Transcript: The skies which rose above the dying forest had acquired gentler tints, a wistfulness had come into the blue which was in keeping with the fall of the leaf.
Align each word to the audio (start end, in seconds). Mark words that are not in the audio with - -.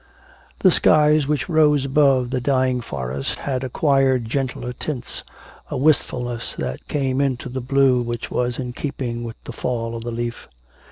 The 0.61 0.71
skies 0.71 1.27
which 1.27 1.47
rose 1.47 1.85
above 1.85 2.31
the 2.31 2.41
dying 2.41 2.81
forest 2.81 3.35
had 3.41 3.63
acquired 3.63 4.25
gentler 4.25 4.73
tints, 4.73 5.21
a 5.69 5.77
wistfulness 5.77 6.55
had 6.55 6.87
come 6.87 7.21
into 7.21 7.49
the 7.49 7.61
blue 7.61 8.01
which 8.01 8.31
was 8.31 8.57
in 8.57 8.73
keeping 8.73 9.23
with 9.23 9.37
the 9.43 9.53
fall 9.53 9.95
of 9.95 10.03
the 10.03 10.09
leaf. 10.09 10.47